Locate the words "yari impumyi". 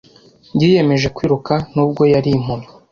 2.13-2.67